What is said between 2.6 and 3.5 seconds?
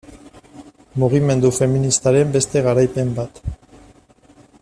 garaipen bat.